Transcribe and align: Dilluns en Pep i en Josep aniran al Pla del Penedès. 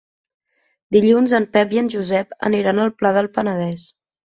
Dilluns 0.97 1.35
en 1.41 1.45
Pep 1.59 1.77
i 1.77 1.81
en 1.83 1.93
Josep 1.97 2.35
aniran 2.51 2.83
al 2.87 2.93
Pla 3.03 3.15
del 3.21 3.33
Penedès. 3.39 3.89